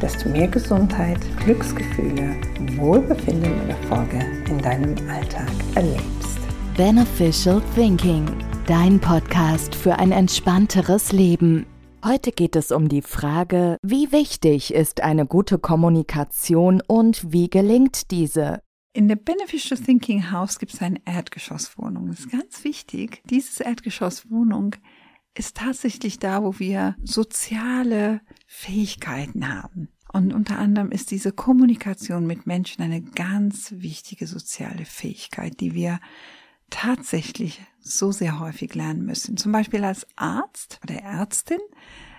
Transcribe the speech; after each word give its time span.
dass 0.00 0.22
du 0.22 0.28
mehr 0.28 0.48
Gesundheit, 0.48 1.18
Glücksgefühle, 1.44 2.36
Wohlbefinden 2.76 3.60
und 3.60 3.68
Erfolge 3.70 4.18
in 4.48 4.58
deinem 4.58 4.94
Alltag 5.08 5.48
erlebst. 5.74 6.38
Beneficial 6.76 7.62
Thinking, 7.74 8.26
dein 8.66 9.00
Podcast 9.00 9.74
für 9.74 9.98
ein 9.98 10.12
entspannteres 10.12 11.12
Leben. 11.12 11.66
Heute 12.04 12.30
geht 12.30 12.56
es 12.56 12.70
um 12.70 12.88
die 12.88 13.02
Frage, 13.02 13.78
wie 13.82 14.12
wichtig 14.12 14.74
ist 14.74 15.02
eine 15.02 15.26
gute 15.26 15.58
Kommunikation 15.58 16.82
und 16.86 17.32
wie 17.32 17.48
gelingt 17.48 18.10
diese? 18.10 18.60
In 18.92 19.08
der 19.08 19.16
Beneficial 19.16 19.78
Thinking 19.78 20.30
House 20.30 20.58
gibt 20.58 20.72
es 20.72 20.80
eine 20.80 21.00
Erdgeschosswohnung. 21.04 22.08
Das 22.08 22.20
ist 22.20 22.30
ganz 22.30 22.64
wichtig. 22.64 23.22
Diese 23.28 23.64
Erdgeschosswohnung 23.64 24.76
ist 25.38 25.56
tatsächlich 25.56 26.18
da, 26.18 26.42
wo 26.42 26.58
wir 26.58 26.96
soziale 27.02 28.20
Fähigkeiten 28.46 29.48
haben. 29.48 29.88
Und 30.12 30.32
unter 30.32 30.58
anderem 30.58 30.90
ist 30.90 31.10
diese 31.10 31.32
Kommunikation 31.32 32.26
mit 32.26 32.46
Menschen 32.46 32.82
eine 32.82 33.02
ganz 33.02 33.72
wichtige 33.76 34.26
soziale 34.26 34.84
Fähigkeit, 34.84 35.60
die 35.60 35.74
wir 35.74 36.00
tatsächlich 36.70 37.60
so 37.80 38.12
sehr 38.12 38.40
häufig 38.40 38.74
lernen 38.74 39.04
müssen. 39.04 39.36
Zum 39.36 39.52
Beispiel 39.52 39.84
als 39.84 40.06
Arzt 40.16 40.80
oder 40.82 40.96
Ärztin 40.96 41.60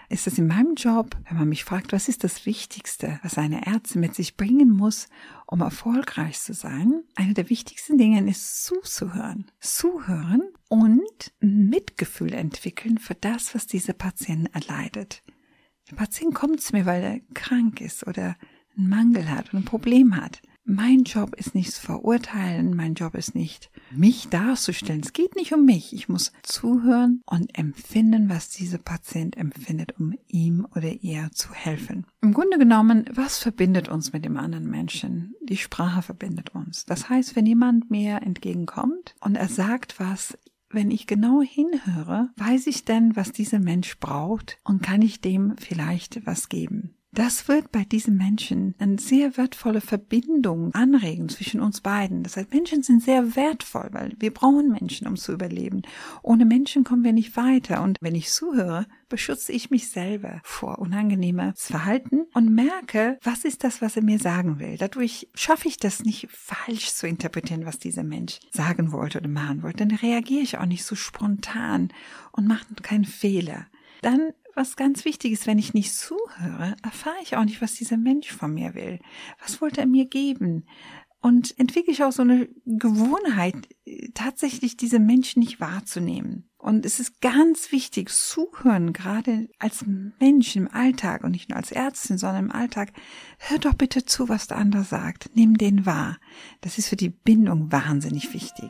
ist 0.09 0.27
es 0.27 0.37
in 0.37 0.47
meinem 0.47 0.75
Job, 0.75 1.17
wenn 1.27 1.37
man 1.37 1.49
mich 1.49 1.65
fragt, 1.65 1.91
was 1.91 2.07
ist 2.07 2.23
das 2.23 2.45
Wichtigste, 2.45 3.19
was 3.23 3.37
eine 3.37 3.65
Ärztin 3.65 4.01
mit 4.01 4.15
sich 4.15 4.37
bringen 4.37 4.69
muss, 4.69 5.09
um 5.45 5.61
erfolgreich 5.61 6.39
zu 6.39 6.53
sein? 6.53 7.03
Eine 7.15 7.33
der 7.33 7.49
wichtigsten 7.49 7.97
Dinge 7.97 8.29
ist 8.29 8.65
zuzuhören. 8.65 9.51
Zuhören 9.59 10.43
und 10.69 11.33
Mitgefühl 11.39 12.33
entwickeln 12.33 12.97
für 12.97 13.15
das, 13.15 13.53
was 13.53 13.67
diese 13.67 13.93
Patient 13.93 14.49
erleidet. 14.55 15.23
Der 15.89 15.95
Patient 15.95 16.33
kommt 16.33 16.61
zu 16.61 16.75
mir, 16.75 16.85
weil 16.85 17.03
er 17.03 17.19
krank 17.33 17.81
ist 17.81 18.07
oder 18.07 18.37
einen 18.77 18.89
Mangel 18.89 19.29
hat 19.29 19.49
oder 19.49 19.59
ein 19.59 19.65
Problem 19.65 20.15
hat. 20.15 20.41
Mein 20.63 21.03
Job 21.03 21.35
ist 21.35 21.55
nicht 21.55 21.71
zu 21.71 21.81
verurteilen, 21.81 22.75
mein 22.75 22.93
Job 22.93 23.15
ist 23.15 23.35
nicht, 23.35 23.71
mich 23.91 24.29
darzustellen. 24.29 25.01
Es 25.01 25.13
geht 25.13 25.35
nicht 25.35 25.53
um 25.53 25.65
mich. 25.65 25.93
Ich 25.93 26.09
muss 26.09 26.31
zuhören 26.43 27.21
und 27.25 27.57
empfinden, 27.57 28.29
was 28.29 28.49
dieser 28.49 28.77
Patient 28.77 29.37
empfindet, 29.37 29.99
um 29.99 30.13
ihm 30.27 30.67
oder 30.75 30.91
ihr 31.01 31.29
zu 31.33 31.53
helfen. 31.53 32.05
Im 32.21 32.33
Grunde 32.33 32.57
genommen, 32.57 33.05
was 33.13 33.37
verbindet 33.37 33.89
uns 33.89 34.13
mit 34.13 34.25
dem 34.25 34.37
anderen 34.37 34.69
Menschen? 34.69 35.35
Die 35.41 35.57
Sprache 35.57 36.01
verbindet 36.01 36.53
uns. 36.53 36.85
Das 36.85 37.09
heißt, 37.09 37.35
wenn 37.35 37.45
jemand 37.45 37.89
mir 37.89 38.21
entgegenkommt 38.21 39.15
und 39.21 39.35
er 39.35 39.47
sagt 39.47 39.99
was, 39.99 40.37
wenn 40.69 40.91
ich 40.91 41.07
genau 41.07 41.41
hinhöre, 41.41 42.29
weiß 42.35 42.67
ich 42.67 42.83
denn, 42.83 43.15
was 43.15 43.31
dieser 43.31 43.59
Mensch 43.59 43.99
braucht 43.99 44.57
und 44.63 44.83
kann 44.83 45.01
ich 45.01 45.21
dem 45.21 45.55
vielleicht 45.57 46.25
was 46.25 46.49
geben. 46.49 46.93
Das 47.17 47.47
wird 47.47 47.71
bei 47.71 47.83
diesem 47.83 48.15
Menschen 48.15 48.75
eine 48.77 48.99
sehr 48.99 49.37
wertvolle 49.37 49.81
Verbindung 49.81 50.71
anregen 50.75 51.29
zwischen 51.29 51.61
uns 51.61 51.81
beiden. 51.81 52.21
Das 52.21 52.37
heißt, 52.37 52.53
Menschen 52.53 52.83
sind 52.83 53.01
sehr 53.01 53.35
wertvoll, 53.35 53.89
weil 53.91 54.15
wir 54.19 54.31
brauchen 54.31 54.69
Menschen, 54.69 55.07
um 55.07 55.15
zu 55.15 55.33
überleben. 55.33 55.81
Ohne 56.21 56.45
Menschen 56.45 56.83
kommen 56.83 57.03
wir 57.03 57.13
nicht 57.13 57.35
weiter. 57.35 57.81
Und 57.81 57.97
wenn 58.01 58.13
ich 58.13 58.29
zuhöre, 58.29 58.85
beschütze 59.09 59.51
ich 59.51 59.71
mich 59.71 59.89
selber 59.89 60.41
vor 60.43 60.77
unangenehmes 60.77 61.65
Verhalten 61.65 62.27
und 62.35 62.53
merke, 62.53 63.17
was 63.23 63.45
ist 63.45 63.63
das, 63.63 63.81
was 63.81 63.95
er 63.95 64.03
mir 64.03 64.19
sagen 64.19 64.59
will. 64.59 64.77
Dadurch 64.77 65.27
schaffe 65.33 65.69
ich 65.69 65.77
das 65.77 66.03
nicht 66.03 66.27
falsch 66.29 66.93
zu 66.93 67.07
interpretieren, 67.07 67.65
was 67.65 67.79
dieser 67.79 68.03
Mensch 68.03 68.37
sagen 68.51 68.91
wollte 68.91 69.17
oder 69.17 69.27
machen 69.27 69.63
wollte. 69.63 69.87
Dann 69.87 69.97
reagiere 69.97 70.43
ich 70.43 70.59
auch 70.59 70.67
nicht 70.67 70.83
so 70.83 70.93
spontan 70.93 71.89
und 72.31 72.45
mache 72.45 72.65
keinen 72.83 73.05
Fehler. 73.05 73.65
Dann 74.01 74.33
was 74.55 74.75
ganz 74.75 75.05
wichtig 75.05 75.33
ist, 75.33 75.45
wenn 75.45 75.59
ich 75.59 75.73
nicht 75.73 75.93
zuhöre, 75.93 76.75
erfahre 76.83 77.15
ich 77.21 77.35
auch 77.37 77.45
nicht, 77.45 77.61
was 77.61 77.75
dieser 77.75 77.97
Mensch 77.97 78.31
von 78.31 78.53
mir 78.53 78.73
will. 78.73 78.99
Was 79.39 79.61
wollte 79.61 79.81
er 79.81 79.87
mir 79.87 80.05
geben? 80.05 80.65
Und 81.21 81.57
entwickle 81.59 81.93
ich 81.93 82.03
auch 82.03 82.11
so 82.11 82.21
eine 82.21 82.47
Gewohnheit, 82.65 83.55
tatsächlich 84.13 84.77
diese 84.77 84.99
Menschen 84.99 85.39
nicht 85.39 85.59
wahrzunehmen. 85.59 86.49
Und 86.57 86.85
es 86.85 86.99
ist 86.99 87.21
ganz 87.21 87.71
wichtig, 87.71 88.09
zuhören, 88.09 88.93
gerade 88.93 89.47
als 89.59 89.85
Mensch 90.19 90.55
im 90.55 90.67
Alltag 90.67 91.23
und 91.23 91.31
nicht 91.31 91.49
nur 91.49 91.57
als 91.57 91.71
Ärztin, 91.71 92.17
sondern 92.17 92.45
im 92.45 92.51
Alltag. 92.51 92.93
Hör 93.37 93.59
doch 93.59 93.73
bitte 93.73 94.05
zu, 94.05 94.27
was 94.27 94.47
der 94.47 94.57
andere 94.57 94.83
sagt. 94.83 95.29
Nimm 95.33 95.57
den 95.57 95.85
wahr. 95.85 96.17
Das 96.61 96.77
ist 96.77 96.89
für 96.89 96.95
die 96.95 97.09
Bindung 97.09 97.71
wahnsinnig 97.71 98.33
wichtig. 98.33 98.69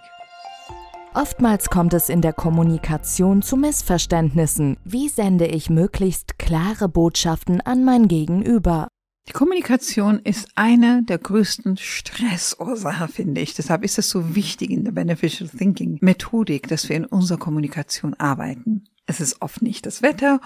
Oftmals 1.18 1.72
kommt 1.72 1.96
es 1.96 2.10
in 2.10 2.22
der 2.22 2.32
Kommunikation 2.32 3.42
zu 3.42 3.58
Missverständnissen. 3.58 4.78
Wie 4.84 5.10
sende 5.10 5.48
ich 5.48 5.68
möglichst 5.68 6.38
klare 6.38 6.88
Botschaften 6.88 7.60
an 7.60 7.84
mein 7.84 8.08
Gegenüber? 8.08 8.88
Die 9.28 9.32
Kommunikation 9.32 10.20
ist 10.20 10.48
eine 10.54 11.02
der 11.02 11.18
größten 11.18 11.78
Stressursachen, 11.78 13.08
finde 13.08 13.42
ich. 13.42 13.56
Deshalb 13.56 13.84
ist 13.84 13.98
es 13.98 14.12
so 14.12 14.36
wichtig 14.36 14.70
in 14.70 14.84
der 14.84 14.92
Beneficial 14.92 15.50
Thinking 15.50 15.98
Methodik, 16.02 16.68
dass 16.68 16.88
wir 16.88 16.96
in 16.96 17.06
unserer 17.06 17.40
Kommunikation 17.40 18.14
arbeiten. 18.14 18.84
Es 19.08 19.20
ist 19.20 19.42
oft 19.42 19.64
nicht 19.64 19.88
das 19.88 20.04
Wetter 20.04 20.40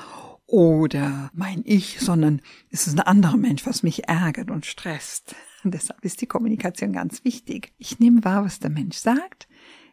oder 0.46 1.32
mein 1.34 1.64
Ich, 1.66 2.00
sondern 2.00 2.42
es 2.70 2.88
ist 2.88 2.98
ein 2.98 3.06
anderer 3.06 3.36
Mensch, 3.36 3.66
was 3.66 3.84
mich 3.84 4.08
ärgert 4.08 4.50
und 4.50 4.66
stresst. 4.66 5.36
Und 5.66 5.74
deshalb 5.74 6.06
ist 6.06 6.22
die 6.22 6.28
Kommunikation 6.28 6.94
ganz 6.94 7.26
wichtig. 7.26 7.74
Ich 7.78 8.00
nehme 8.00 8.24
wahr, 8.24 8.46
was 8.46 8.60
der 8.60 8.70
Mensch 8.70 8.96
sagt 8.96 9.50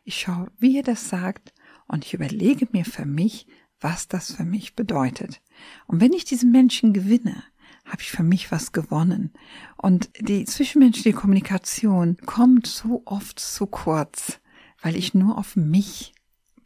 ich 0.08 0.20
schaue, 0.20 0.50
wie 0.58 0.78
er 0.78 0.82
das 0.82 1.10
sagt 1.10 1.52
und 1.86 2.04
ich 2.04 2.14
überlege 2.14 2.66
mir 2.72 2.86
für 2.86 3.04
mich, 3.04 3.46
was 3.78 4.08
das 4.08 4.32
für 4.32 4.44
mich 4.44 4.74
bedeutet. 4.74 5.42
Und 5.86 6.00
wenn 6.00 6.14
ich 6.14 6.24
diesen 6.24 6.50
Menschen 6.50 6.94
gewinne, 6.94 7.44
habe 7.84 8.00
ich 8.00 8.10
für 8.10 8.22
mich 8.22 8.50
was 8.50 8.72
gewonnen. 8.72 9.32
Und 9.76 10.10
die 10.18 10.47
zwischenmenschliche 10.47 11.12
Kommunikation 11.12 12.16
kommt 12.24 12.66
so 12.66 13.02
oft 13.04 13.38
zu 13.38 13.66
kurz, 13.66 14.41
weil 14.80 14.97
ich 14.97 15.12
nur 15.12 15.36
auf 15.36 15.56
mich 15.56 16.14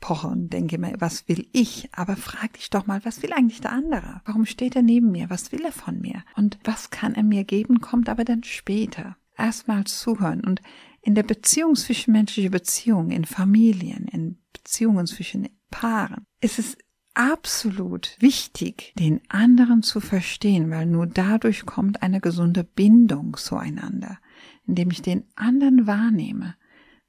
poche 0.00 0.28
und 0.28 0.52
denke 0.52 0.78
mir, 0.78 0.94
was 0.98 1.28
will 1.28 1.48
ich? 1.52 1.88
Aber 1.92 2.14
frag 2.14 2.52
dich 2.54 2.70
doch 2.70 2.86
mal, 2.86 3.04
was 3.04 3.22
will 3.22 3.32
eigentlich 3.32 3.60
der 3.60 3.72
andere? 3.72 4.20
Warum 4.25 4.47
steht 4.47 4.76
er 4.76 4.82
neben 4.82 5.10
mir? 5.10 5.31
Was 5.31 5.50
will 5.50 5.64
er 5.64 5.72
von 5.72 6.00
mir? 6.00 6.22
Und 6.36 6.58
was 6.62 6.91
kann 6.91 7.14
er 7.16 7.25
mir 7.25 7.42
geben, 7.42 7.81
kommt 7.81 8.08
aber 8.08 8.25
dann 8.25 8.44
später. 8.44 9.16
Erstmal 9.36 9.84
zuhören 9.84 10.42
und 10.42 10.60
in 11.02 11.14
der 11.14 11.24
Beziehung 11.24 11.74
zwischenmenschliche 11.74 12.50
Beziehungen, 12.50 13.10
in 13.10 13.24
Familien, 13.24 14.06
in 14.08 14.38
Beziehungen 14.52 15.06
zwischen 15.06 15.48
Paaren, 15.70 16.24
ist 16.40 16.58
es 16.58 16.76
absolut 17.14 18.16
wichtig, 18.20 18.94
den 18.98 19.20
anderen 19.28 19.82
zu 19.82 20.00
verstehen, 20.00 20.70
weil 20.70 20.86
nur 20.86 21.06
dadurch 21.06 21.66
kommt 21.66 22.02
eine 22.02 22.20
gesunde 22.20 22.64
Bindung 22.64 23.36
zueinander, 23.36 24.18
indem 24.66 24.90
ich 24.90 25.02
den 25.02 25.24
anderen 25.34 25.86
wahrnehme. 25.86 26.54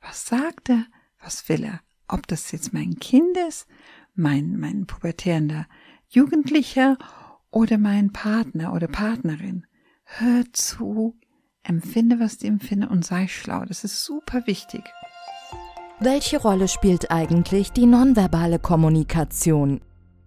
Was 0.01 0.25
sagt 0.25 0.69
er? 0.69 0.85
Was 1.19 1.47
will 1.47 1.63
er? 1.63 1.79
Ob 2.07 2.27
das 2.27 2.51
jetzt 2.51 2.73
mein 2.73 2.99
Kind 2.99 3.37
ist, 3.47 3.67
mein, 4.13 4.57
mein 4.59 4.85
pubertärender 4.85 5.67
Jugendlicher 6.09 6.97
oder 7.49 7.77
mein 7.77 8.11
Partner 8.11 8.73
oder 8.73 8.87
Partnerin. 8.87 9.65
Hör 10.03 10.43
zu, 10.51 11.17
Empfinde, 11.63 12.19
was 12.19 12.37
die 12.37 12.47
empfinden 12.47 12.87
und 12.87 13.05
sei 13.05 13.27
schlau. 13.27 13.65
Das 13.65 13.83
ist 13.83 14.03
super 14.03 14.45
wichtig. 14.45 14.83
Welche 15.99 16.41
Rolle 16.41 16.67
spielt 16.67 17.11
eigentlich 17.11 17.71
die 17.71 17.85
nonverbale 17.85 18.59
Kommunikation? 18.59 19.81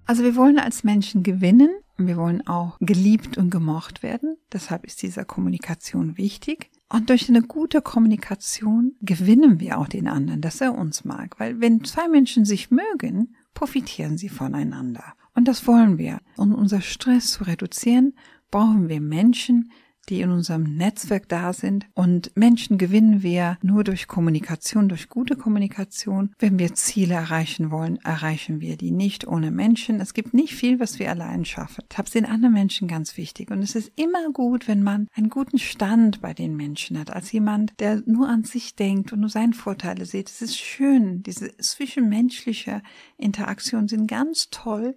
Also 0.07 0.23
wir 0.23 0.37
wollen 0.37 0.59
als 0.59 0.85
Menschen 0.85 1.23
gewinnen 1.23 1.71
und 1.99 2.07
wir 2.07 2.17
wollen 2.17 2.47
auch 2.47 2.79
geliebt 2.81 3.37
und 3.37 3.51
gemocht 3.51 4.03
werden. 4.03 4.37
Deshalb 4.53 4.85
ist 4.87 5.03
diese 5.03 5.25
Kommunikation 5.25 6.17
wichtig. 6.17 6.71
Und 6.89 7.11
durch 7.11 7.29
eine 7.29 7.43
gute 7.43 7.83
Kommunikation 7.83 8.93
gewinnen 9.01 9.59
wir 9.59 9.79
auch 9.79 9.89
den 9.89 10.07
anderen, 10.07 10.41
dass 10.41 10.61
er 10.61 10.79
uns 10.79 11.05
mag. 11.05 11.39
Weil 11.41 11.61
wenn 11.61 11.83
zwei 11.83 12.09
Menschen 12.09 12.45
sich 12.45 12.71
mögen, 12.71 13.35
profitieren 13.55 14.17
sie 14.17 14.29
voneinander. 14.29 15.15
Und 15.35 15.49
das 15.49 15.67
wollen 15.67 15.99
wir. 15.99 16.21
Um 16.37 16.55
unser 16.55 16.81
Stress 16.81 17.33
zu 17.33 17.45
reduzieren, 17.45 18.15
brauchen 18.51 18.89
wir 18.89 19.01
Menschen, 19.01 19.73
die 20.09 20.21
in 20.21 20.31
unserem 20.31 20.77
Netzwerk 20.77 21.29
da 21.29 21.53
sind. 21.53 21.87
Und 21.95 22.31
Menschen 22.37 22.79
gewinnen 22.79 23.23
wir 23.23 23.59
nur 23.63 23.85
durch 23.85 24.07
Kommunikation, 24.07 24.89
durch 24.89 25.09
gute 25.09 25.37
Kommunikation. 25.37 26.35
Wenn 26.39 26.59
wir 26.59 26.75
Ziele 26.75 27.15
erreichen 27.15 27.71
wollen, 27.71 27.99
erreichen 28.05 28.61
wir 28.61 28.77
die 28.77 28.91
nicht 28.91 29.27
ohne 29.27 29.51
Menschen. 29.51 30.01
Es 30.01 30.15
gibt 30.15 30.35
nicht 30.35 30.55
viel, 30.55 30.81
was 30.81 30.99
wir 30.99 31.11
allein 31.11 31.45
schaffen. 31.45 31.85
Deshalb 31.91 32.09
sind 32.09 32.27
andere 32.27 32.51
Menschen 32.51 32.89
ganz 32.89 33.17
wichtig. 33.17 33.51
Und 33.51 33.63
es 33.63 33.75
ist 33.75 33.93
immer 33.97 34.31
gut, 34.33 34.69
wenn 34.69 34.83
man 34.83 35.09
einen 35.15 35.31
guten 35.31 35.59
Stand 35.59 36.21
bei 36.21 36.35
den 36.35 36.57
Menschen 36.57 36.99
hat, 36.99 37.11
als 37.11 37.33
jemand, 37.33 37.79
der 37.81 38.03
nur 38.07 38.29
an 38.29 38.45
sich 38.45 38.77
denkt 38.77 39.13
und 39.13 39.21
nur 39.21 39.31
seine 39.31 39.55
Vorteile 39.55 40.07
sieht. 40.07 40.29
Es 40.29 40.43
ist 40.43 40.59
schön. 40.59 41.23
Diese 41.23 41.57
zwischenmenschliche 41.57 42.83
Interaktion 43.17 43.89
sind 43.89 44.07
ganz 44.07 44.49
toll, 44.51 44.97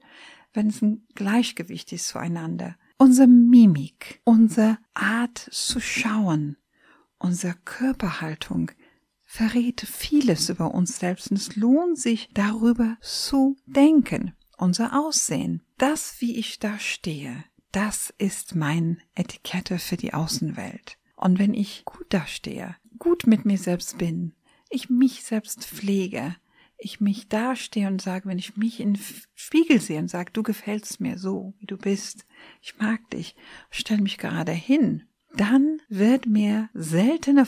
wenn 0.53 0.67
es 0.67 0.81
ein 0.81 1.03
Gleichgewicht 1.15 1.91
ist 1.93 2.07
zueinander. 2.07 2.75
Unsere 3.01 3.29
Mimik, 3.29 4.19
unsere 4.25 4.77
Art 4.93 5.37
zu 5.37 5.79
schauen, 5.79 6.57
unsere 7.17 7.55
Körperhaltung 7.63 8.71
verrät 9.23 9.79
vieles 9.79 10.49
über 10.49 10.73
uns 10.73 10.99
selbst 10.99 11.31
und 11.31 11.37
es 11.37 11.55
lohnt 11.55 11.97
sich 11.97 12.29
darüber 12.33 12.97
zu 12.99 13.55
denken. 13.65 14.33
Unser 14.57 14.99
Aussehen, 14.99 15.63
das 15.77 16.19
wie 16.19 16.35
ich 16.35 16.59
da 16.59 16.77
stehe, 16.77 17.45
das 17.71 18.13
ist 18.17 18.55
mein 18.55 19.01
Etikette 19.15 19.79
für 19.79 19.95
die 19.95 20.13
Außenwelt. 20.13 20.97
Und 21.15 21.39
wenn 21.39 21.53
ich 21.53 21.85
gut 21.85 22.07
dastehe, 22.09 22.75
gut 22.97 23.27
mit 23.27 23.45
mir 23.45 23.57
selbst 23.57 23.97
bin, 23.97 24.33
ich 24.69 24.89
mich 24.89 25.23
selbst 25.23 25.63
pflege, 25.63 26.35
ich 26.79 27.01
mich 27.01 27.27
dastehe 27.27 27.87
und 27.87 28.01
sage, 28.01 28.27
wenn 28.27 28.39
ich 28.39 28.57
mich 28.57 28.79
in 28.79 28.97
Spiegel 29.35 29.81
sehe 29.81 29.99
und 29.99 30.09
sage, 30.09 30.31
du 30.31 30.43
gefällst 30.43 31.01
mir 31.01 31.17
so, 31.17 31.53
wie 31.59 31.65
du 31.65 31.77
bist, 31.77 32.25
ich 32.61 32.77
mag 32.77 33.07
dich, 33.11 33.35
stell 33.69 33.99
mich 33.99 34.17
gerade 34.17 34.53
hin, 34.53 35.03
dann 35.35 35.81
wird 35.89 36.25
mir 36.25 36.69
seltener 36.73 37.45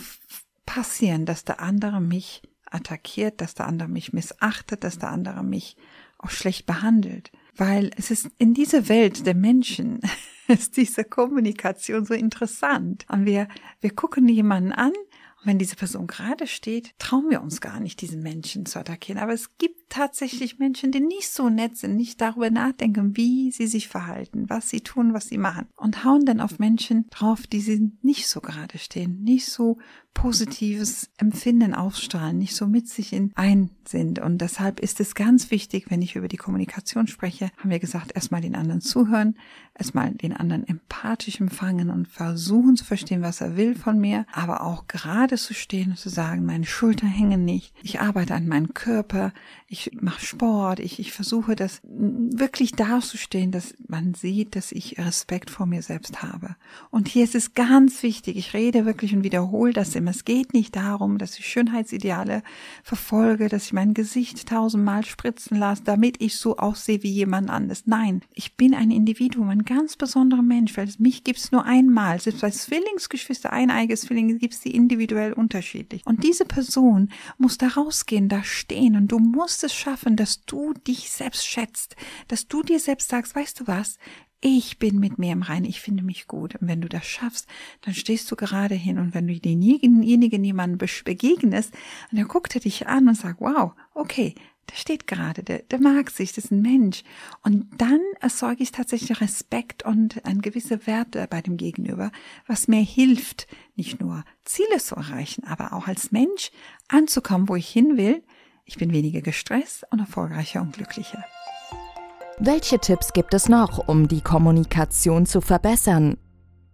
passieren, 0.65 1.25
dass 1.25 1.45
der 1.45 1.61
andere 1.61 2.01
mich 2.01 2.41
attackiert, 2.65 3.41
dass 3.41 3.53
der 3.55 3.67
andere 3.67 3.89
mich 3.89 4.13
missachtet, 4.13 4.83
dass 4.83 4.99
der 4.99 5.09
andere 5.09 5.43
mich 5.43 5.77
auch 6.17 6.29
schlecht 6.29 6.65
behandelt. 6.65 7.31
Weil 7.55 7.91
es 7.97 8.11
ist 8.11 8.29
in 8.37 8.53
dieser 8.53 8.87
Welt 8.87 9.25
der 9.25 9.35
Menschen 9.35 9.99
ist 10.47 10.77
diese 10.77 11.03
Kommunikation 11.03 12.05
so 12.05 12.13
interessant. 12.13 13.05
Und 13.09 13.25
wir, 13.25 13.47
wir 13.81 13.93
gucken 13.93 14.27
jemanden 14.27 14.71
an 14.71 14.93
wenn 15.43 15.57
diese 15.57 15.75
Person 15.75 16.07
gerade 16.07 16.47
steht, 16.47 16.91
trauen 16.99 17.29
wir 17.29 17.41
uns 17.41 17.61
gar 17.61 17.79
nicht, 17.79 18.01
diesen 18.01 18.21
Menschen 18.21 18.65
zu 18.65 18.79
attackieren. 18.79 19.21
Aber 19.21 19.33
es 19.33 19.57
gibt 19.57 19.89
tatsächlich 19.89 20.59
Menschen, 20.59 20.91
die 20.91 20.99
nicht 20.99 21.29
so 21.29 21.49
nett 21.49 21.77
sind, 21.77 21.95
nicht 21.95 22.21
darüber 22.21 22.49
nachdenken, 22.49 23.17
wie 23.17 23.51
sie 23.51 23.67
sich 23.67 23.87
verhalten, 23.87 24.49
was 24.49 24.69
sie 24.69 24.81
tun, 24.81 25.13
was 25.13 25.27
sie 25.27 25.37
machen. 25.37 25.67
Und 25.75 26.03
hauen 26.03 26.25
dann 26.25 26.41
auf 26.41 26.59
Menschen 26.59 27.07
drauf, 27.09 27.47
die 27.47 27.61
sie 27.61 27.91
nicht 28.01 28.27
so 28.27 28.41
gerade 28.41 28.77
stehen, 28.77 29.23
nicht 29.23 29.47
so 29.47 29.77
positives 30.13 31.09
Empfinden 31.17 31.73
ausstrahlen, 31.73 32.37
nicht 32.37 32.55
so 32.55 32.67
mit 32.67 32.87
sich 32.87 33.13
in 33.13 33.31
ein 33.35 33.71
sind. 33.87 34.19
Und 34.19 34.39
deshalb 34.39 34.79
ist 34.79 34.99
es 34.99 35.15
ganz 35.15 35.51
wichtig, 35.51 35.85
wenn 35.89 36.01
ich 36.01 36.15
über 36.15 36.27
die 36.27 36.37
Kommunikation 36.37 37.07
spreche, 37.07 37.51
haben 37.57 37.69
wir 37.69 37.79
gesagt, 37.79 38.11
erstmal 38.15 38.41
den 38.41 38.55
anderen 38.55 38.81
zuhören, 38.81 39.35
erstmal 39.77 40.11
den 40.11 40.35
anderen 40.35 40.67
empathisch 40.67 41.39
empfangen 41.39 41.89
und 41.89 42.07
versuchen 42.07 42.75
zu 42.75 42.85
verstehen, 42.85 43.21
was 43.21 43.41
er 43.41 43.57
will 43.57 43.75
von 43.75 43.99
mir, 43.99 44.25
aber 44.31 44.61
auch 44.61 44.87
gerade 44.87 45.37
zu 45.37 45.53
stehen 45.53 45.91
und 45.91 45.97
zu 45.97 46.09
sagen, 46.09 46.45
meine 46.45 46.65
Schulter 46.65 47.07
hängen 47.07 47.45
nicht, 47.45 47.73
ich 47.81 47.99
arbeite 47.99 48.33
an 48.33 48.47
meinem 48.47 48.73
Körper, 48.73 49.33
ich 49.67 49.91
mache 49.99 50.25
Sport, 50.25 50.79
ich, 50.79 50.99
ich 50.99 51.11
versuche 51.11 51.55
das 51.55 51.81
wirklich 51.83 52.73
dazustehen, 52.73 53.51
dass 53.51 53.73
man 53.87 54.13
sieht, 54.13 54.55
dass 54.55 54.71
ich 54.71 54.97
Respekt 54.97 55.49
vor 55.49 55.65
mir 55.65 55.81
selbst 55.81 56.21
habe. 56.21 56.55
Und 56.89 57.07
hier 57.07 57.23
ist 57.23 57.35
es 57.35 57.53
ganz 57.53 58.03
wichtig, 58.03 58.37
ich 58.37 58.53
rede 58.53 58.85
wirklich 58.85 59.13
und 59.13 59.23
wiederhole 59.23 59.73
das 59.73 59.95
immer, 60.01 60.11
es 60.11 60.25
geht 60.25 60.53
nicht 60.53 60.75
darum, 60.75 61.17
dass 61.17 61.37
ich 61.39 61.47
Schönheitsideale 61.47 62.43
verfolge, 62.83 63.47
dass 63.47 63.65
ich 63.65 63.73
mein 63.73 63.93
Gesicht 63.93 64.47
tausendmal 64.49 65.05
spritzen 65.05 65.57
lasse, 65.57 65.83
damit 65.83 66.21
ich 66.21 66.37
so 66.37 66.57
aussehe 66.57 67.03
wie 67.03 67.11
jemand 67.11 67.49
anderes. 67.49 67.83
Nein, 67.85 68.21
ich 68.33 68.57
bin 68.57 68.73
ein 68.73 68.91
Individuum, 68.91 69.49
ein 69.49 69.63
ganz 69.63 69.95
besonderer 69.95 70.41
Mensch, 70.41 70.75
weil 70.75 70.89
mich 70.97 71.23
gibt's 71.23 71.51
nur 71.51 71.65
einmal. 71.65 72.19
Selbst 72.19 72.41
bei 72.41 72.49
Zwillingsgeschwister, 72.49 73.53
eineiges 73.53 74.01
Zwillinge, 74.01 74.35
gibt's 74.35 74.59
die 74.59 74.75
individuell 74.75 75.33
unterschiedlich. 75.33 76.05
Und 76.05 76.23
diese 76.23 76.45
Person 76.45 77.09
muss 77.37 77.57
da 77.57 77.67
rausgehen, 77.67 78.29
da 78.29 78.43
stehen 78.43 78.95
und 78.95 79.07
du 79.07 79.19
musst 79.19 79.63
es 79.63 79.73
schaffen, 79.73 80.15
dass 80.15 80.45
du 80.45 80.73
dich 80.73 81.09
selbst 81.09 81.45
schätzt, 81.45 81.95
dass 82.27 82.47
du 82.47 82.63
dir 82.63 82.79
selbst 82.79 83.09
sagst, 83.09 83.35
weißt 83.35 83.59
du 83.59 83.67
was, 83.67 83.97
ich 84.41 84.79
bin 84.79 84.99
mit 84.99 85.19
mir 85.19 85.31
im 85.31 85.43
Reinen, 85.43 85.65
ich 85.65 85.79
finde 85.79 86.03
mich 86.03 86.27
gut. 86.27 86.55
Und 86.55 86.67
wenn 86.67 86.81
du 86.81 86.89
das 86.89 87.05
schaffst, 87.05 87.47
dann 87.81 87.93
stehst 87.93 88.29
du 88.31 88.35
gerade 88.35 88.75
hin 88.75 88.97
und 88.97 89.13
wenn 89.13 89.27
du 89.27 89.39
denjenigen 89.39 90.43
jemanden 90.43 90.79
begegnest, 90.79 91.73
er 92.11 92.25
guckt 92.25 92.55
er 92.55 92.61
dich 92.61 92.87
an 92.87 93.07
und 93.07 93.15
sagt, 93.15 93.39
wow, 93.39 93.73
okay, 93.93 94.33
der 94.69 94.75
steht 94.75 95.05
gerade, 95.05 95.43
der, 95.43 95.59
der 95.59 95.79
mag 95.79 96.09
sich, 96.09 96.33
das 96.33 96.45
ist 96.45 96.51
ein 96.51 96.61
Mensch. 96.61 97.03
Und 97.43 97.67
dann 97.77 97.99
erzeuge 98.19 98.63
ich 98.63 98.71
tatsächlich 98.71 99.21
Respekt 99.21 99.83
und 99.83 100.25
ein 100.25 100.41
gewisse 100.41 100.87
Werte 100.87 101.27
bei 101.29 101.41
dem 101.41 101.57
Gegenüber, 101.57 102.11
was 102.47 102.67
mir 102.67 102.81
hilft, 102.81 103.47
nicht 103.75 103.99
nur 103.99 104.23
Ziele 104.43 104.77
zu 104.77 104.95
erreichen, 104.95 105.43
aber 105.45 105.73
auch 105.73 105.87
als 105.87 106.11
Mensch 106.11 106.51
anzukommen, 106.87 107.47
wo 107.47 107.55
ich 107.55 107.67
hin 107.67 107.97
will. 107.97 108.23
Ich 108.65 108.77
bin 108.77 108.93
weniger 108.93 109.21
gestresst 109.21 109.85
und 109.91 109.99
erfolgreicher 109.99 110.61
und 110.61 110.73
glücklicher. 110.73 111.25
Welche 112.43 112.79
Tipps 112.79 113.13
gibt 113.13 113.35
es 113.35 113.49
noch, 113.49 113.87
um 113.87 114.07
die 114.07 114.21
Kommunikation 114.21 115.27
zu 115.27 115.41
verbessern? 115.41 116.17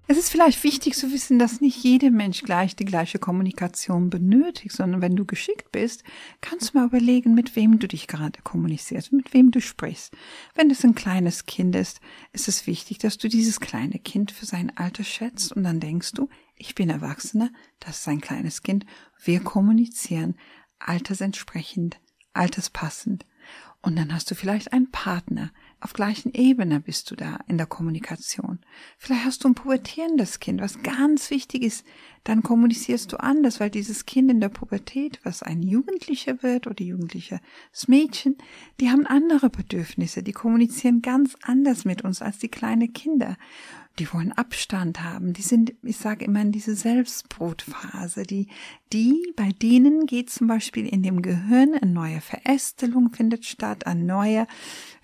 Es 0.07 0.17
ist 0.17 0.29
vielleicht 0.29 0.63
wichtig 0.63 0.95
zu 0.95 1.11
wissen, 1.11 1.39
dass 1.39 1.59
nicht 1.59 1.83
jeder 1.83 2.09
Mensch 2.09 2.41
gleich 2.43 2.77
die 2.77 2.85
gleiche 2.85 3.19
Kommunikation 3.19 4.09
benötigt, 4.09 4.73
sondern 4.73 5.01
wenn 5.01 5.17
du 5.17 5.25
geschickt 5.25 5.73
bist, 5.73 6.05
kannst 6.39 6.73
du 6.73 6.77
mal 6.77 6.87
überlegen, 6.87 7.33
mit 7.33 7.57
wem 7.57 7.79
du 7.79 7.89
dich 7.89 8.07
gerade 8.07 8.41
kommunizierst, 8.43 9.11
mit 9.11 9.33
wem 9.33 9.51
du 9.51 9.59
sprichst. 9.59 10.13
Wenn 10.55 10.71
es 10.71 10.85
ein 10.85 10.95
kleines 10.95 11.45
Kind 11.45 11.75
ist, 11.75 11.99
ist 12.31 12.47
es 12.47 12.65
wichtig, 12.65 12.99
dass 12.99 13.17
du 13.17 13.27
dieses 13.27 13.59
kleine 13.59 13.99
Kind 13.99 14.31
für 14.31 14.45
sein 14.45 14.71
Alter 14.77 15.03
schätzt 15.03 15.51
und 15.51 15.65
dann 15.65 15.81
denkst 15.81 16.13
du, 16.13 16.29
ich 16.55 16.75
bin 16.75 16.89
Erwachsener, 16.89 17.49
das 17.81 17.99
ist 17.99 18.07
ein 18.07 18.21
kleines 18.21 18.63
Kind, 18.63 18.85
wir 19.21 19.41
kommunizieren 19.41 20.35
altersentsprechend, 20.79 21.99
alterspassend. 22.31 23.25
Und 23.87 23.95
dann 23.95 24.13
hast 24.13 24.29
du 24.29 24.35
vielleicht 24.35 24.73
einen 24.73 24.91
Partner. 24.91 25.49
Auf 25.79 25.93
gleichen 25.93 26.33
Ebene 26.33 26.81
bist 26.81 27.09
du 27.09 27.15
da 27.15 27.39
in 27.47 27.57
der 27.57 27.67
Kommunikation. 27.67 28.59
Vielleicht 28.97 29.23
hast 29.23 29.45
du 29.45 29.47
ein 29.47 29.55
pubertierendes 29.55 30.41
Kind, 30.41 30.59
was 30.59 30.83
ganz 30.83 31.31
wichtig 31.31 31.63
ist. 31.63 31.85
Dann 32.25 32.43
kommunizierst 32.43 33.13
du 33.13 33.15
anders, 33.15 33.61
weil 33.61 33.69
dieses 33.69 34.05
Kind 34.05 34.29
in 34.29 34.41
der 34.41 34.49
Pubertät, 34.49 35.21
was 35.23 35.41
ein 35.41 35.63
Jugendlicher 35.63 36.43
wird 36.43 36.67
oder 36.67 36.83
jugendliches 36.83 37.39
Mädchen, 37.87 38.35
die 38.81 38.89
haben 38.89 39.05
andere 39.05 39.49
Bedürfnisse. 39.49 40.21
Die 40.21 40.33
kommunizieren 40.33 41.01
ganz 41.01 41.37
anders 41.43 41.85
mit 41.85 42.01
uns 42.01 42.21
als 42.21 42.39
die 42.39 42.49
kleinen 42.49 42.91
Kinder 42.91 43.37
die 43.99 44.13
wollen 44.13 44.31
Abstand 44.31 45.01
haben, 45.01 45.33
die 45.33 45.41
sind, 45.41 45.73
ich 45.81 45.97
sage 45.97 46.25
immer, 46.25 46.41
in 46.41 46.51
diese 46.51 46.75
Selbstbrotphase, 46.75 48.23
die, 48.23 48.47
die, 48.93 49.33
bei 49.35 49.51
denen 49.51 50.05
geht 50.05 50.29
zum 50.29 50.47
Beispiel 50.47 50.85
in 50.85 51.01
dem 51.01 51.21
Gehirn 51.21 51.73
eine 51.73 51.91
neue 51.91 52.21
Verästelung 52.21 53.11
findet 53.11 53.45
statt, 53.45 53.87
ein 53.87 54.05
neuer 54.05 54.47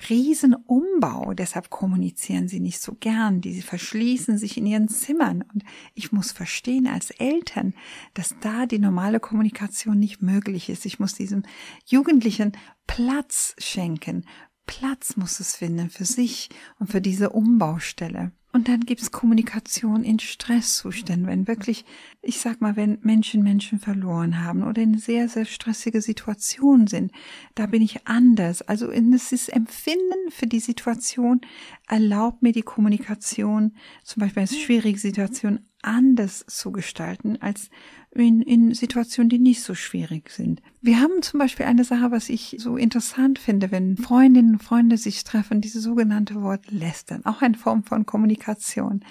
Riesenumbau, 0.10 1.34
deshalb 1.34 1.72
kommunizieren 1.72 2.48
sie 2.48 2.60
nicht 2.60 2.82
so 2.82 2.94
gern, 2.94 3.41
die 3.41 3.62
verschließen 3.62 4.38
sich 4.38 4.58
in 4.58 4.68
ihren 4.68 4.89
Zimmern. 4.89 5.44
Und 5.53 5.63
ich 5.96 6.12
muss 6.12 6.32
verstehen 6.32 6.86
als 6.86 7.10
Eltern, 7.12 7.74
dass 8.13 8.36
da 8.41 8.68
die 8.68 8.79
normale 8.79 9.20
Kommunikation 9.20 9.98
nicht 9.98 10.22
möglich 10.22 10.70
ist. 10.70 10.86
Ich 10.86 11.00
muss 11.00 11.15
diesem 11.15 11.44
Jugendlichen 11.86 12.51
Platz 12.86 13.56
schenken, 13.58 14.25
Platz 14.65 15.18
muss 15.18 15.39
es 15.39 15.56
finden 15.56 15.89
für 15.89 16.06
sich 16.06 16.50
und 16.79 16.91
für 16.91 17.01
diese 17.01 17.32
Umbaustelle. 17.32 18.32
Und 18.55 18.67
dann 18.67 18.81
gibt's 18.81 19.12
Kommunikation 19.12 20.03
in 20.03 20.19
Stresszuständen, 20.19 21.25
wenn 21.25 21.48
wirklich, 21.48 21.86
ich 22.22 22.39
sag 22.39 22.62
mal, 22.62 22.75
wenn 22.75 23.00
Menschen 23.01 23.41
Menschen 23.41 23.79
verloren 23.79 24.43
haben 24.43 24.62
oder 24.62 24.79
in 24.79 25.00
sehr, 25.00 25.27
sehr 25.27 25.45
stressige 25.45 26.01
Situationen 26.01 26.86
sind, 26.86 27.12
da 27.55 27.65
bin 27.65 27.81
ich 27.81 28.07
anders. 28.07 28.62
Also 28.62 28.91
es 28.91 29.31
ist 29.31 29.50
Empfinden 29.50 30.29
für 30.29 30.45
die 30.45 30.60
Situation 30.60 31.41
erlaubt 31.88 32.43
mir 32.43 32.51
die 32.51 32.62
Kommunikation, 32.62 33.75
zum 34.03 34.22
Beispiel 34.22 34.41
eine 34.41 34.48
schwierige 34.48 35.00
Situation, 35.00 35.60
anders 35.84 36.46
zu 36.48 36.72
gestalten 36.72 37.38
als 37.42 37.70
in, 38.12 38.42
in 38.42 38.74
Situationen, 38.74 39.30
die 39.30 39.40
nicht 39.40 39.63
so 39.63 39.74
schwierig 39.74 40.30
sind. 40.30 40.62
Wir 40.82 41.00
haben 41.00 41.22
zum 41.22 41.40
Beispiel 41.40 41.66
eine 41.66 41.84
Sache, 41.84 42.12
was 42.12 42.30
ich 42.30 42.56
so 42.60 42.78
interessant 42.78 43.40
finde, 43.40 43.72
wenn 43.72 43.98
Freundinnen 43.98 44.54
und 44.54 44.63
Freunde 44.63 44.98
sich 44.98 45.24
treffen, 45.24 45.62
diese 45.62 45.82
sogenannte 45.82 46.42
Wort 46.42 46.70
lästern, 46.70 47.25
auch 47.25 47.42
eine 47.42 47.58
Form 47.58 47.84
von 47.84 48.06
Kommunikation. 48.06 49.04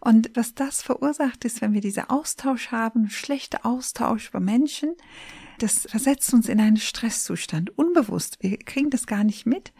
Und 0.00 0.30
was 0.34 0.54
das 0.54 0.82
verursacht 0.82 1.44
ist, 1.44 1.62
wenn 1.62 1.72
wir 1.72 1.80
diese 1.80 2.10
Austausch 2.10 2.68
haben, 2.72 3.08
schlechte 3.08 3.64
Austausch 3.64 4.28
über 4.28 4.40
Menschen, 4.40 4.90
das 5.58 5.86
versetzt 5.88 6.34
uns 6.34 6.48
in 6.48 6.60
einen 6.60 6.76
Stresszustand, 6.76 7.78
unbewusst. 7.78 8.38
Wir 8.40 8.58
kriegen 8.58 8.90
das 8.90 9.06
gar 9.06 9.22
nicht 9.24 9.46
mit. 9.46 9.72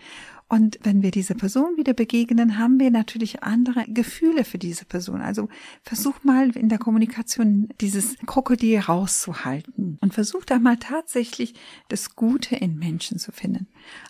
Und 0.53 0.79
wenn 0.83 1.01
wir 1.01 1.13
dieser 1.13 1.33
Person 1.33 1.79
wieder 1.79 1.95
begegnen, 1.95 2.59
haben 2.59 2.79
wir 2.79 2.91
natürlich 2.91 3.43
andere 3.43 3.87
Gefühle 3.89 4.45
für 4.45 4.59
diese 4.59 4.85
Person. 4.85 5.23
Also 5.23 5.49
versuch 5.83 6.25
mal 6.25 6.55
in 6.55 6.69
der 6.69 6.77
Kommunikation 6.77 7.71
dieses 7.81 8.19
Krokodil 8.27 8.81
rauszuhalten 8.81 9.97
und 10.03 10.13
versuch 10.13 10.45
da 10.45 10.59
mal 10.59 10.77
tatsächlich 10.77 11.55
das 11.89 12.17
Gute 12.17 12.55
in 12.55 12.79
Menschen 12.79 13.19
zu 13.19 13.33
finden. 13.33 13.67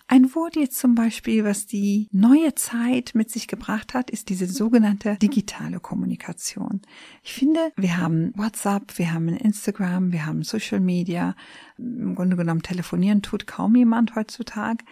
Ein 0.09 0.35
Wort 0.35 0.57
jetzt 0.57 0.79
zum 0.79 0.95
Beispiel, 0.95 1.45
was 1.45 1.65
die 1.65 2.09
neue 2.11 2.53
Zeit 2.55 3.11
mit 3.13 3.31
sich 3.31 3.47
gebracht 3.47 3.93
hat, 3.93 4.09
ist 4.09 4.27
diese 4.27 4.47
sogenannte 4.47 5.15
digitale 5.21 5.79
Kommunikation. 5.79 6.81
Ich 7.23 7.31
finde, 7.31 7.71
wir 7.77 7.95
haben 7.95 8.33
WhatsApp, 8.35 8.97
wir 8.97 9.13
haben 9.13 9.29
Instagram, 9.29 10.11
wir 10.11 10.25
haben 10.25 10.43
Social 10.43 10.81
Media. 10.81 11.37
Im 11.77 12.15
Grunde 12.15 12.35
genommen 12.35 12.63
telefonieren 12.63 13.21
tut 13.21 13.47
kaum 13.47 13.77
jemand 13.77 14.17
heutzutage. 14.17 14.83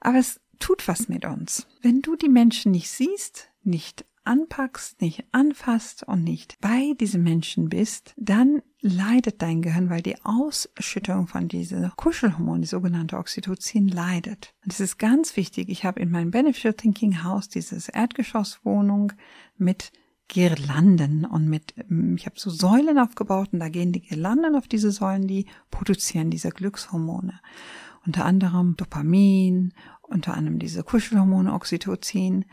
Aber 0.00 0.18
es 0.18 0.40
tut 0.58 0.86
was 0.88 1.08
mit 1.08 1.24
uns. 1.24 1.66
Wenn 1.82 2.02
du 2.02 2.16
die 2.16 2.28
Menschen 2.28 2.72
nicht 2.72 2.90
siehst, 2.90 3.50
nicht 3.62 4.04
anpackst, 4.26 5.00
nicht 5.00 5.24
anfasst 5.32 6.02
und 6.02 6.24
nicht 6.24 6.58
bei 6.60 6.94
diesen 7.00 7.22
Menschen 7.22 7.68
bist, 7.68 8.12
dann 8.16 8.62
leidet 8.80 9.40
dein 9.42 9.62
Gehirn, 9.62 9.88
weil 9.88 10.02
die 10.02 10.22
Ausschüttung 10.24 11.28
von 11.28 11.48
dieser 11.48 11.92
Kuschelhormon, 11.96 12.60
die 12.60 12.66
sogenannte 12.66 13.16
Oxytocin, 13.16 13.88
leidet. 13.88 14.54
Und 14.64 14.72
es 14.72 14.80
ist 14.80 14.98
ganz 14.98 15.36
wichtig. 15.36 15.68
Ich 15.68 15.84
habe 15.84 16.00
in 16.00 16.10
meinem 16.10 16.30
Beneficial 16.30 16.74
Thinking 16.74 17.22
Haus 17.22 17.48
dieses 17.48 17.88
Erdgeschosswohnung 17.88 19.12
mit 19.56 19.92
Girlanden 20.28 21.24
und 21.24 21.48
mit, 21.48 21.74
ich 22.16 22.26
habe 22.26 22.38
so 22.38 22.50
Säulen 22.50 22.98
aufgebaut 22.98 23.50
und 23.52 23.60
da 23.60 23.68
gehen 23.68 23.92
die 23.92 24.02
Girlanden 24.02 24.56
auf 24.56 24.66
diese 24.66 24.90
Säulen, 24.90 25.28
die 25.28 25.46
produzieren 25.70 26.30
diese 26.30 26.50
Glückshormone. 26.50 27.40
Unter 28.04 28.24
anderem 28.24 28.76
Dopamin 28.76 29.72
unter 30.08 30.34
anderem 30.34 30.58
diese 30.58 30.82
Kuschelhormone 30.82 31.52
Oxytocin. 31.52 32.44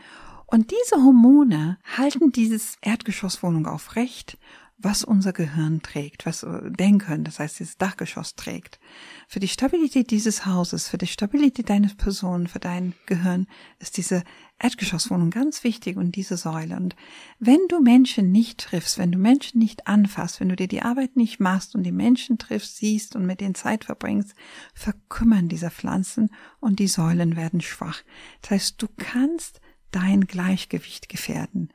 Und 0.46 0.70
diese 0.70 1.02
Hormone 1.02 1.78
halten 1.96 2.30
dieses 2.32 2.76
Erdgeschosswohnung 2.82 3.66
aufrecht, 3.66 4.38
was 4.76 5.04
unser 5.04 5.32
Gehirn 5.32 5.82
trägt, 5.82 6.26
was 6.26 6.44
Denken, 6.78 7.24
das 7.24 7.38
heißt 7.38 7.60
dieses 7.60 7.78
Dachgeschoss 7.78 8.34
trägt. 8.34 8.80
Für 9.28 9.40
die 9.40 9.48
Stabilität 9.48 10.10
dieses 10.10 10.46
Hauses, 10.46 10.88
für 10.88 10.98
die 10.98 11.06
Stabilität 11.06 11.70
deines 11.70 11.94
Person, 11.94 12.48
für 12.48 12.58
dein 12.58 12.92
Gehirn 13.06 13.46
ist 13.78 13.96
diese 13.96 14.24
Erdgeschosswohnung 14.58 15.30
ganz 15.30 15.64
wichtig 15.64 15.96
und 15.96 16.16
diese 16.16 16.36
Säule. 16.36 16.76
Und 16.76 16.96
wenn 17.38 17.60
du 17.68 17.80
Menschen 17.80 18.32
nicht 18.32 18.58
triffst, 18.58 18.98
wenn 18.98 19.12
du 19.12 19.18
Menschen 19.18 19.58
nicht 19.58 19.86
anfasst, 19.86 20.40
wenn 20.40 20.48
du 20.48 20.56
dir 20.56 20.68
die 20.68 20.82
Arbeit 20.82 21.16
nicht 21.16 21.38
machst 21.40 21.74
und 21.74 21.84
die 21.84 21.92
Menschen 21.92 22.38
triffst, 22.38 22.76
siehst 22.76 23.14
und 23.14 23.26
mit 23.26 23.40
denen 23.40 23.54
Zeit 23.54 23.84
verbringst, 23.84 24.34
verkümmern 24.74 25.48
diese 25.48 25.70
Pflanzen 25.70 26.30
und 26.60 26.78
die 26.78 26.88
Säulen 26.88 27.36
werden 27.36 27.60
schwach. 27.60 28.02
Das 28.42 28.50
heißt, 28.50 28.82
du 28.82 28.88
kannst 28.96 29.60
dein 29.92 30.26
Gleichgewicht 30.26 31.08
gefährden. 31.08 31.70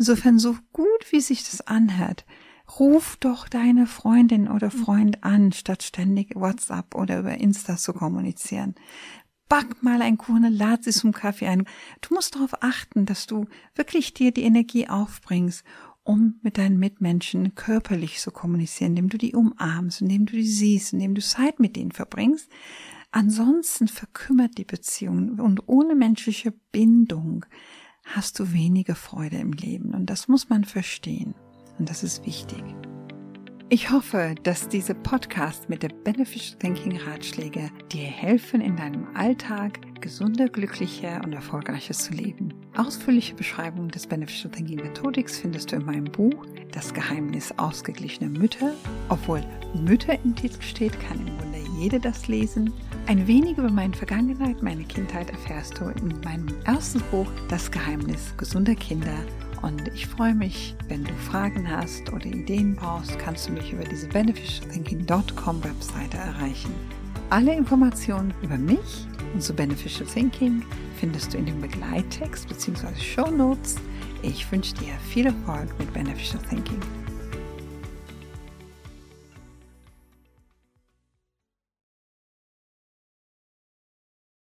Insofern, 0.00 0.40
so 0.40 0.56
gut 0.72 1.04
wie 1.10 1.20
sich 1.20 1.44
das 1.44 1.60
anhört, 1.60 2.24
ruf 2.80 3.18
doch 3.20 3.48
deine 3.48 3.86
Freundin 3.86 4.48
oder 4.48 4.70
Freund 4.70 5.22
an, 5.22 5.52
statt 5.52 5.82
ständig 5.82 6.34
WhatsApp 6.34 6.96
oder 6.96 7.20
über 7.20 7.36
Insta 7.38 7.76
zu 7.76 7.92
kommunizieren 7.92 8.74
back 9.50 9.82
mal 9.82 10.00
ein 10.00 10.16
Kuchen, 10.16 10.50
lad 10.50 10.84
sie 10.84 10.92
zum 10.92 11.12
Kaffee 11.12 11.48
ein. 11.48 11.66
Du 12.00 12.14
musst 12.14 12.36
darauf 12.36 12.62
achten, 12.62 13.04
dass 13.04 13.26
du 13.26 13.46
wirklich 13.74 14.14
dir 14.14 14.30
die 14.30 14.44
Energie 14.44 14.88
aufbringst, 14.88 15.64
um 16.04 16.38
mit 16.42 16.56
deinen 16.56 16.78
Mitmenschen 16.78 17.54
körperlich 17.56 18.20
zu 18.20 18.30
kommunizieren, 18.30 18.92
indem 18.92 19.08
du 19.10 19.18
die 19.18 19.34
umarmst, 19.34 20.00
indem 20.00 20.24
du 20.24 20.36
die 20.36 20.46
siehst, 20.46 20.94
indem 20.94 21.14
du 21.14 21.20
Zeit 21.20 21.58
mit 21.58 21.76
ihnen 21.76 21.90
verbringst. 21.90 22.48
Ansonsten 23.10 23.88
verkümmert 23.88 24.56
die 24.56 24.64
Beziehung 24.64 25.40
und 25.40 25.68
ohne 25.68 25.96
menschliche 25.96 26.52
Bindung 26.70 27.44
hast 28.04 28.38
du 28.38 28.52
wenige 28.52 28.94
Freude 28.94 29.36
im 29.36 29.52
Leben 29.52 29.94
und 29.94 30.06
das 30.06 30.28
muss 30.28 30.48
man 30.48 30.64
verstehen 30.64 31.34
und 31.78 31.88
das 31.90 32.02
ist 32.02 32.26
wichtig. 32.26 32.62
Ich 33.72 33.92
hoffe, 33.92 34.34
dass 34.42 34.68
diese 34.68 34.96
Podcast 34.96 35.68
mit 35.68 35.84
der 35.84 35.90
Beneficial 35.90 36.58
Thinking 36.58 36.98
Ratschläge 36.98 37.70
dir 37.92 38.02
helfen, 38.02 38.60
in 38.60 38.74
deinem 38.74 39.06
Alltag 39.14 39.78
gesunder, 40.00 40.48
glücklicher 40.48 41.20
und 41.22 41.32
erfolgreicher 41.34 41.94
zu 41.94 42.12
leben. 42.12 42.52
Ausführliche 42.76 43.36
Beschreibungen 43.36 43.90
des 43.90 44.08
Beneficial 44.08 44.50
Thinking 44.50 44.82
Methodics 44.82 45.38
findest 45.38 45.70
du 45.70 45.76
in 45.76 45.84
meinem 45.84 46.10
Buch 46.10 46.46
Das 46.72 46.92
Geheimnis 46.92 47.52
ausgeglichener 47.58 48.30
Mütter. 48.30 48.74
Obwohl 49.08 49.44
Mütter 49.74 50.18
im 50.24 50.34
Titel 50.34 50.60
steht, 50.62 50.98
kann 50.98 51.20
im 51.20 51.38
Grunde 51.38 51.49
jede 51.80 51.98
das 51.98 52.28
lesen. 52.28 52.72
Ein 53.06 53.26
wenig 53.26 53.56
über 53.56 53.70
meine 53.70 53.94
Vergangenheit, 53.94 54.62
meine 54.62 54.84
Kindheit 54.84 55.30
erfährst 55.30 55.78
du 55.78 55.86
in 55.86 56.20
meinem 56.22 56.48
ersten 56.64 57.00
Buch 57.10 57.26
Das 57.48 57.70
Geheimnis 57.70 58.34
gesunder 58.36 58.74
Kinder 58.74 59.16
und 59.62 59.88
ich 59.88 60.06
freue 60.06 60.34
mich, 60.34 60.74
wenn 60.88 61.04
du 61.04 61.12
Fragen 61.14 61.70
hast 61.70 62.10
oder 62.12 62.26
Ideen 62.26 62.76
brauchst, 62.76 63.18
kannst 63.18 63.48
du 63.48 63.52
mich 63.52 63.72
über 63.72 63.84
diese 63.84 64.08
beneficialthinking.com 64.08 65.64
Webseite 65.64 66.16
erreichen. 66.16 66.74
Alle 67.30 67.54
Informationen 67.54 68.32
über 68.42 68.56
mich 68.56 69.06
und 69.34 69.42
zu 69.42 69.54
Beneficial 69.54 70.06
Thinking 70.06 70.62
findest 70.96 71.32
du 71.32 71.38
in 71.38 71.46
dem 71.46 71.60
Begleittext 71.60 72.48
bzw. 72.48 72.94
Show 72.98 73.30
Notes. 73.30 73.76
Ich 74.22 74.50
wünsche 74.50 74.74
dir 74.74 74.92
viel 75.08 75.26
Erfolg 75.26 75.68
mit 75.78 75.92
Beneficial 75.92 76.42
Thinking. 76.48 76.99